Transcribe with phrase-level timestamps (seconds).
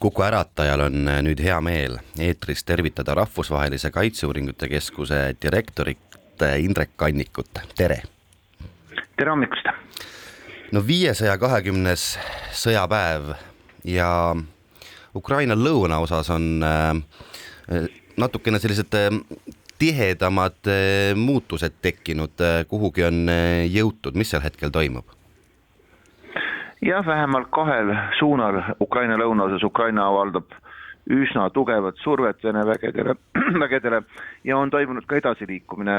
[0.00, 5.98] kuku äratajal on nüüd hea meel eetris tervitada Rahvusvahelise Kaitseuuringute Keskuse direktorit
[6.58, 8.02] Indrek Kannikut, tere!
[9.16, 9.72] tere hommikust!
[10.72, 12.16] no viiesaja kahekümnes
[12.52, 13.32] sõjapäev
[13.88, 14.10] ja
[15.16, 17.88] Ukraina lõunaosas on äh,
[18.20, 19.08] natukene sellised äh,
[19.80, 22.36] tihedamad äh, muutused tekkinud,
[22.68, 23.24] kuhugi on
[23.72, 25.15] jõutud, mis seal hetkel toimub?
[26.86, 30.54] Jah, vähemalt kahel suunal Ukraina lõunaosas Ukraina avaldab
[31.10, 33.14] üsna tugevat survet Vene vägedele,
[33.62, 34.02] vägedele
[34.44, 35.96] ja on toimunud ka edasiliikumine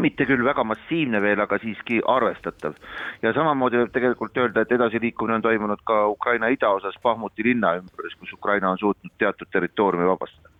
[0.00, 2.74] mitte küll väga massiivne veel, aga siiski arvestatav.
[3.22, 8.18] ja samamoodi võib tegelikult öelda, et edasiliikumine on toimunud ka Ukraina idaosas Bahmuti linna ümbruses,
[8.20, 10.52] kus Ukraina on suutnud teatud territooriumi vabastada.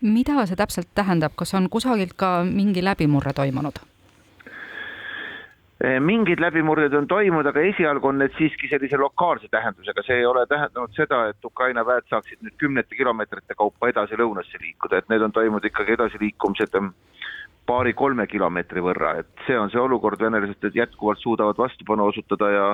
[0.00, 3.84] mida see täpselt tähendab, kas on kusagilt ka mingi läbimurre toimunud?
[5.80, 10.26] Eh, mingid läbimurded on toimunud, aga esialgu on need siiski sellise lokaalse tähendusega, see ei
[10.28, 15.08] ole tähendanud seda, et Ukraina väed saaksid nüüd kümnete kilomeetrite kaupa edasi lõunasse liikuda, et
[15.08, 16.76] need on toimunud ikkagi edasiliikumised
[17.70, 22.66] paari-kolme kilomeetri võrra, et see on see olukord, venelased jätkuvalt suudavad vastupanu osutada ja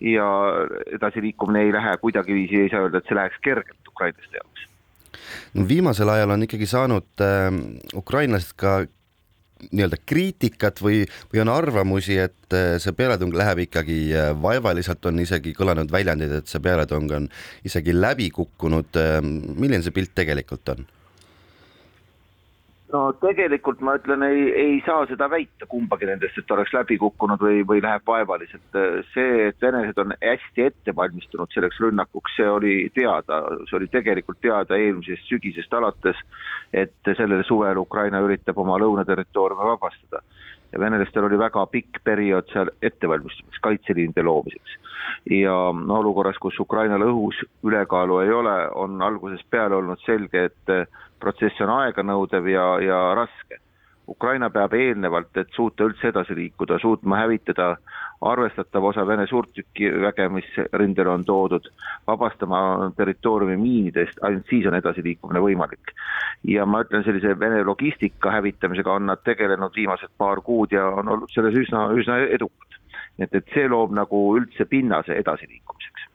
[0.00, 0.26] ja
[0.96, 4.64] edasiliikumine ei lähe kuidagiviisi, ei saa öelda, et see läheks kergelt ukrainlaste jaoks.
[5.54, 7.52] no viimasel ajal on ikkagi saanud äh,
[8.00, 8.78] ukrainlased ka
[9.70, 15.20] nii-öelda kriitikat või, või on arvamusi, et äh, see pealetung läheb ikkagi äh, vaevaliselt, on
[15.22, 17.28] isegi kõlanud väljendid, et see pealetung on
[17.66, 18.96] isegi läbi kukkunud.
[19.00, 20.88] Äh, milline see pilt tegelikult on?
[22.92, 27.42] No tegelikult ma ütlen, ei, ei saa seda väita kumbagi nendest, et oleks läbi kukkunud
[27.42, 28.78] või, või läheb vaevaliselt.
[29.14, 34.40] see, et venelased on hästi ette valmistunud selleks rünnakuks, see oli teada, see oli tegelikult
[34.42, 36.18] teada eelmisest sügisest alates,
[36.72, 40.24] et sellel suvel Ukraina üritab oma lõunaterritooriumi vabastada.
[40.72, 44.76] Ja venelastel oli väga pikk periood seal ettevalmistamiseks, kaitseliinide loomiseks.
[45.30, 45.54] ja
[45.86, 51.60] no olukorras, kus Ukrainal õhus ülekaalu ei ole, on algusest peale olnud selge, et protsess
[51.60, 53.60] on aeganõudev ja, ja raske.
[54.08, 57.76] Ukraina peab eelnevalt, et suuta üldse edasi liikuda, suutma hävitada
[58.20, 61.70] arvestatav osa Vene suurtükiväge, mis rindele on toodud,
[62.06, 65.94] vabastama territooriumi miinidest, ainult siis on edasiliikumine võimalik.
[66.44, 71.08] ja ma ütlen, sellise Vene logistika hävitamisega on nad tegelenud viimased paar kuud ja on
[71.08, 72.78] olnud selles üsna, üsna edukad.
[73.18, 76.08] et, et see loob nagu üldse pinnase edasiliikumiseks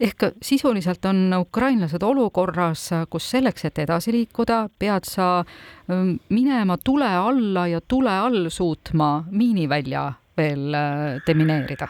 [0.00, 7.06] ehk sisuliselt on ukrainlased olukorras, kus selleks, et edasi liikuda, pead sa ähm, minema tule
[7.06, 11.88] alla ja tule all suutma miinivälja veel äh, demineerida?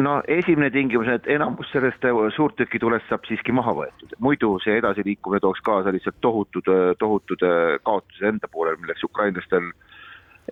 [0.00, 5.42] No esimene tingimus, et enamus sellest äh, suurtükitulest saab siiski maha võetud, muidu see edasiliikumine
[5.44, 7.44] tooks kaasa lihtsalt tohutud, äh, tohutud
[7.84, 9.72] kaotused enda poolel, milleks ukrainlastel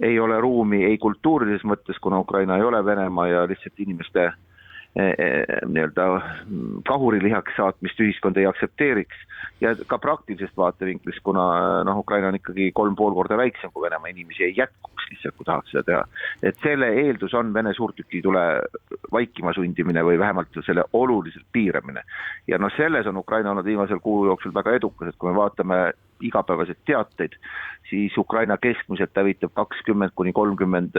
[0.01, 4.37] ei ole ruumi ei kultuurilises mõttes, kuna Ukraina ei ole Venemaa ja lihtsalt inimeste eh,
[4.97, 6.06] nii-öelda
[6.88, 9.21] kahurilihaks saatmist ühiskond ei aktsepteeriks
[9.60, 11.44] ja ka praktilisest vaatevinklist, kuna
[11.87, 15.47] noh, Ukraina on ikkagi kolm pool korda väiksem kui Venemaa, inimesi ei jätkuks lihtsalt, kui
[15.47, 16.03] tahaks seda teha.
[16.43, 18.44] et selle eeldus on Vene suurtükitule
[19.12, 22.03] vaikima sundimine või vähemalt selle oluliselt piiramine.
[22.47, 25.93] ja noh, selles on Ukraina olnud viimasel kuu jooksul väga edukas, et kui me vaatame
[26.23, 27.37] igapäevaseid teateid,
[27.91, 30.97] siis Ukraina keskmiselt hävitab kakskümmend kuni kolmkümmend,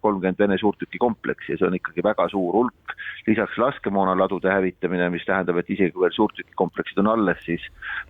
[0.00, 2.94] kolmkümmend Vene suurtükikompleksi ja see on ikkagi väga suur hulk.
[3.26, 7.64] lisaks laskemoonaladude hävitamine, mis tähendab, et isegi kui veel suurtükikompleksid on alles, siis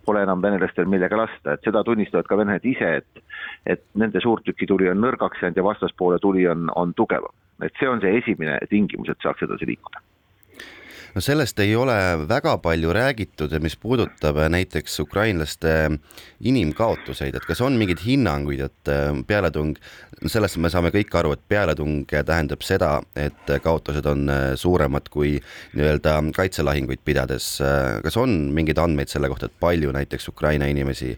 [0.06, 3.24] pole enam venelastel millega lasta, et seda tunnistavad ka venelased ise, et
[3.66, 7.34] et nende suurtükituli on nõrgaks jäänud ja vastaspoole tuli on, on tugevam.
[7.62, 10.07] et see on see esimene tingimus, et saaks edasi liikuda
[11.14, 11.96] no sellest ei ole
[12.28, 15.74] väga palju räägitud, mis puudutab näiteks ukrainlaste
[16.40, 19.74] inimkaotuseid, et kas on mingeid hinnanguid, et äh, pealetung,
[20.26, 25.36] sellest me saame kõik aru, et pealetung tähendab seda, et kaotused on äh, suuremad kui
[25.76, 27.56] nii-öelda kaitselahinguid pidades.
[27.64, 31.16] Äh, kas on mingeid andmeid selle kohta, et palju näiteks Ukraina inimesi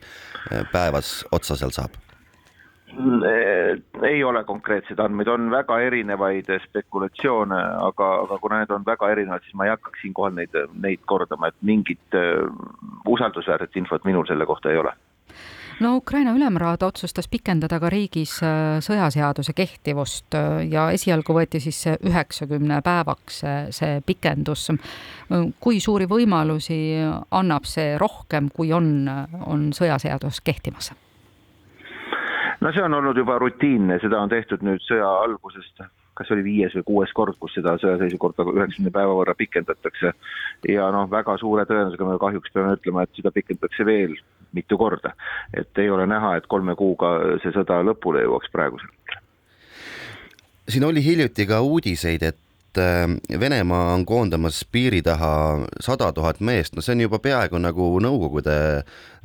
[0.73, 2.10] päevas otsa seal saab?
[4.03, 9.45] Ei ole konkreetseid andmeid, on väga erinevaid spekulatsioone, aga, aga kuna need on väga erinevad,
[9.47, 12.19] siis ma ei hakkaks siinkohal neid, neid kordama, et mingit
[13.09, 14.95] usaldusväärset infot minul selle kohta ei ole
[15.81, 18.37] no Ukraina ülemraad otsustas pikendada ka riigis
[18.85, 20.37] sõjaseaduse kehtivust
[20.69, 23.43] ja esialgu võeti siis üheksakümne päevaks
[23.77, 24.69] see pikendus.
[25.61, 26.81] kui suuri võimalusi
[27.31, 29.09] annab see rohkem, kui on,
[29.47, 30.93] on sõjaseadus kehtimas?
[32.61, 35.83] No see on olnud juba rutiinne, seda on tehtud nüüd sõja algusest,
[36.19, 40.13] kas oli viies või kuues kord, kus seda sõjaseisukorda üheksakümne päeva võrra pikendatakse.
[40.69, 44.17] ja noh, väga suure tõenäosusega me kahjuks peame ütlema, et seda pikendatakse veel
[44.53, 45.15] mitu korda.
[45.55, 49.23] et ei ole näha, et kolme kuuga see sõda lõpule jõuaks praegusel hetkel.
[50.69, 52.39] siin oli hiljuti ka uudiseid, et
[52.71, 55.33] et Venemaa on koondamas piiri taha
[55.81, 58.57] sada tuhat meest, no see on juba peaaegu nagu Nõukogude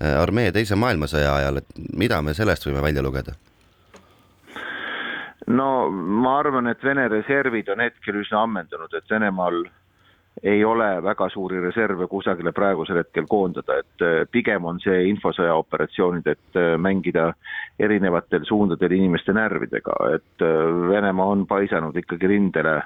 [0.02, 3.38] armee Teise maailmasõja ajal, et mida me sellest võime välja lugeda?
[5.48, 9.66] no ma arvan, et Vene reservid on hetkel üsna ammendunud, et Venemaal
[10.44, 15.56] ei ole väga suuri reserve kusagile praegusel hetkel koondada, et äh, pigem on see infosõja
[15.62, 17.30] operatsioonid, et äh, mängida
[17.80, 20.56] erinevatel suundadel inimeste närvidega, et äh,
[20.90, 22.82] Venemaa on paisanud ikkagi rindele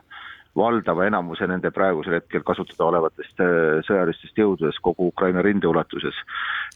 [0.59, 3.43] valdava enamuse nende praegusel hetkel kasutada olevatest
[3.87, 6.15] sõjalistest jõududest kogu Ukraina rinde ulatuses.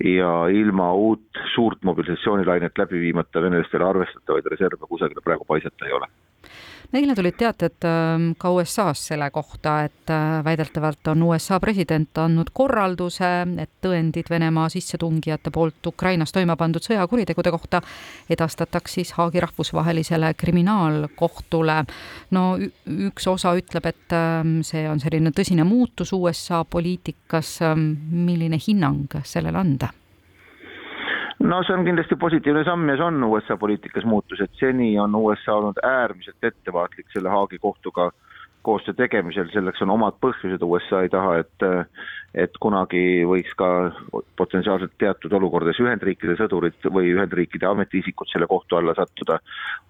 [0.03, 6.09] ja ilma uut suurt mobilisatsioonilainet läbi viimata venelastele arvestatavaid reserve kusagile praegu paisata ei ole
[6.93, 12.51] eile tulid teated ähm, ka USA-s selle kohta, et äh, väidetavalt on USA president andnud
[12.53, 13.31] korralduse,
[13.61, 17.81] et tõendid Venemaa sissetungijate poolt Ukrainas toime pandud sõjakuritegude kohta
[18.29, 21.79] edastataks siis Haagi rahvusvahelisele kriminaalkohtule.
[22.31, 22.45] no
[23.09, 27.57] üks osa ütleb, et ähm, see on selline tõsine muutus USA poliitikas.
[27.61, 29.89] Ähm, milline hinnang sellele anda?
[31.43, 35.15] No see on kindlasti positiivne samm ja see on USA poliitikas muutus, et seni on
[35.15, 38.11] USA olnud äärmiselt ettevaatlik selle Haagi kohtuga
[38.63, 41.65] koostöö tegemisel, selleks on omad põhjused, USA ei taha, et
[42.33, 43.67] et kunagi võiks ka
[44.39, 49.39] potentsiaalselt teatud olukordades Ühendriikide sõdurid või Ühendriikide ametiisikud selle kohtu alla sattuda.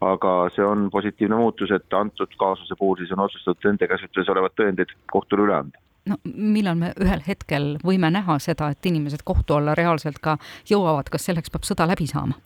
[0.02, 4.58] aga see on positiivne muutus, et antud kaasuse puhul siis on otsustatud nende käsutuses olevad
[4.60, 9.58] tõendid kohtule üle anda no millal me ühel hetkel võime näha seda, et inimesed kohtu
[9.58, 10.38] alla reaalselt ka
[10.70, 12.40] jõuavad, kas selleks peab sõda läbi saama?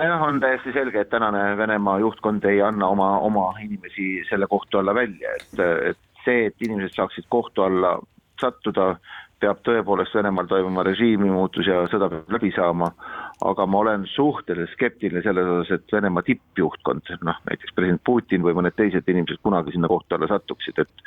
[0.00, 4.78] jah, on täiesti selge, et tänane Venemaa juhtkond ei anna oma, oma inimesi selle kohtu
[4.80, 7.98] alla välja, et, et see, et inimesed saaksid kohtu alla
[8.40, 8.94] sattuda,
[9.40, 12.90] peab tõepoolest Venemaal toimuma režiimi muutus ja sõda peab läbi saama,
[13.46, 18.56] aga ma olen suhteliselt skeptiline selles osas, et Venemaa tippjuhtkond, noh näiteks president Putin või
[18.58, 21.06] mõned teised inimesed kunagi sinna kohtu alla satuksid, et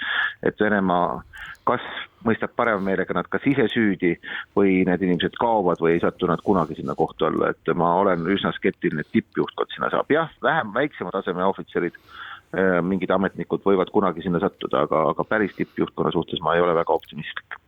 [0.50, 1.21] et Venemaa
[1.68, 1.85] kas
[2.27, 4.13] mõistab parema meelega nad kas ise süüdi
[4.57, 8.27] või need inimesed kaovad või ei satu nad kunagi sinna kohtu alla, et ma olen
[8.33, 13.94] üsna skeptiline, et tippjuhtkond sinna saab, jah, vähem väiksema taseme ohvitserid äh, mingid ametnikud võivad
[13.94, 17.62] kunagi sinna sattuda, aga, aga päris tippjuhtkonna suhtes ma ei ole väga optimistlik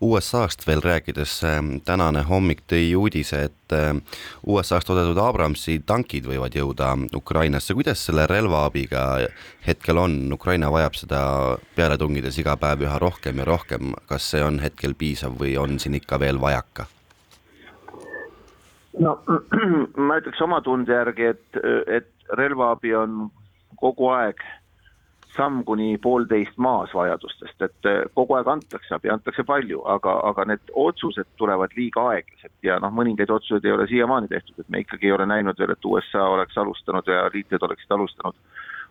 [0.00, 4.02] USA-st veel rääkides, ähm, tänane hommik tõi uudise, et ähm,
[4.44, 9.06] USA-st toodetud Abramsi tankid võivad jõuda Ukrainasse, kuidas selle relvaabiga
[9.66, 11.20] hetkel on, Ukraina vajab seda
[11.76, 15.80] peale tungides iga päev üha rohkem ja rohkem, kas see on hetkel piisav või on
[15.80, 16.90] siin ikka veel vajaka?
[19.00, 19.16] no
[20.08, 23.26] ma ütleks oma tunde järgi, et, et relvaabi on
[23.80, 24.44] kogu aeg
[25.36, 30.46] samm kuni poolteist maas vajadustest, et eh, kogu aeg antakse abi, antakse palju, aga, aga
[30.52, 34.84] need otsused tulevad liiga aeglaselt ja noh, mõningaid otsuseid ei ole siiamaani tehtud, et me
[34.84, 38.38] ikkagi ei ole näinud veel, et USA oleks alustanud ja liitlased oleksid alustanud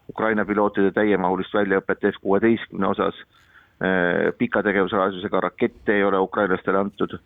[0.10, 3.18] Ukraina pilootide täiemahulist väljaõpet F kuueteistkümne osas
[4.38, 7.18] pika tegevusradiusega rakette ei ole ukrainlastele antud,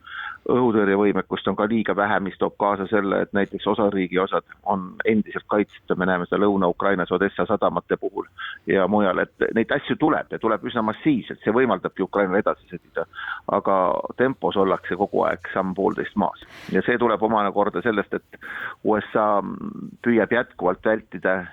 [0.49, 5.45] õhutõrjevõimekust on ka liiga vähe, mis toob kaasa selle, et näiteks osariigi osad on endiselt
[5.51, 8.25] kaitseta, me näeme seda Lõuna-Ukrainas Odessa sadamate puhul
[8.67, 13.05] ja mujal, et neid asju tuleb ja tuleb üsna massiivselt, see võimaldabki Ukrainal edasi sõdida.
[13.51, 13.75] aga
[14.17, 16.41] tempos ollakse kogu aeg samm-poolteist maas.
[16.71, 18.41] Ja see tuleb omakorda sellest, et
[18.83, 19.41] USA
[20.05, 21.45] püüab jätkuvalt vältida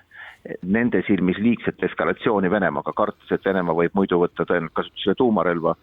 [0.63, 5.77] nende silmis liigset eskalatsiooni Venemaaga, kartes, et Venemaa võib muidu võtta tõenäoliselt kasutusele tuumarelva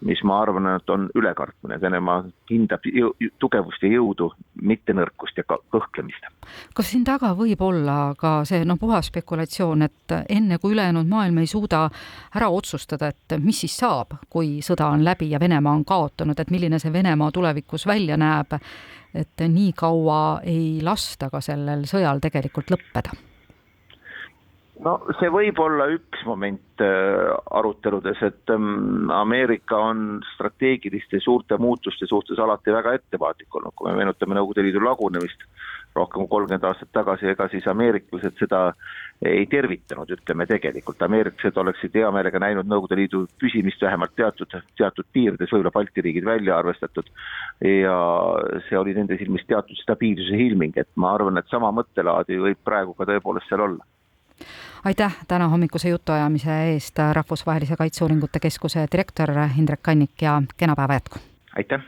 [0.00, 4.28] mis ma arvan, et on ülekartmine, Venemaa hindab jõu, tugevust ja jõudu,
[4.62, 6.26] mitte nõrkust ja kõhklemist.
[6.74, 11.38] kas siin taga võib olla ka see noh, puhas spekulatsioon, et enne kui ülejäänud maailm
[11.38, 11.86] ei suuda
[12.34, 16.50] ära otsustada, et mis siis saab, kui sõda on läbi ja Venemaa on kaotanud, et
[16.50, 18.58] milline see Venemaa tulevikus välja näeb,
[19.14, 23.16] et nii kaua ei lasta ka sellel sõjal tegelikult lõppeda
[24.84, 32.08] no see võib olla üks moment äh, aruteludes, et ähm, Ameerika on strateegiliste suurte muutuste
[32.10, 35.46] suhtes alati väga ettevaatlik olnud, kui me meenutame Nõukogude Liidu lagunemist
[35.96, 38.60] rohkem kui kolmkümmend aastat tagasi, ega siis ameeriklased seda
[39.24, 45.08] ei tervitanud, ütleme tegelikult, ameeriklased oleksid hea meelega näinud Nõukogude Liidu püsimist vähemalt teatud, teatud
[45.16, 47.08] piirides, võib-olla Balti riigid välja arvestatud,
[47.64, 47.96] ja
[48.68, 52.92] see oli nende silmis teatud stabiilsuse ilming, et ma arvan, et sama mõttelaadi võib praegu
[52.98, 53.95] ka tõepoolest seal olla
[54.86, 61.18] aitäh täna hommikuse jutuajamise eest, Rahvusvahelise Kaitseuuringute Keskuse direktor Indrek Kannik ja kena päeva jätku!
[61.56, 61.86] aitäh!